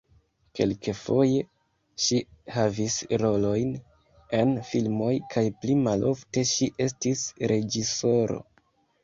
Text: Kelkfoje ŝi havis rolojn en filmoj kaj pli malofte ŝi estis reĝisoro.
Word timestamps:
Kelkfoje 0.59 1.41
ŝi 2.05 2.17
havis 2.55 2.95
rolojn 3.23 3.75
en 4.39 4.55
filmoj 4.71 5.11
kaj 5.35 5.45
pli 5.61 5.77
malofte 5.91 6.47
ŝi 6.55 6.71
estis 6.89 7.23
reĝisoro. 7.55 8.43